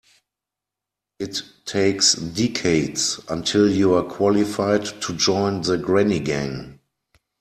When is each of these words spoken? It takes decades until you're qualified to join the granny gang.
It 1.19 1.43
takes 1.65 2.15
decades 2.15 3.19
until 3.29 3.69
you're 3.69 4.01
qualified 4.01 4.83
to 5.03 5.13
join 5.15 5.61
the 5.61 5.77
granny 5.77 6.19
gang. 6.19 6.79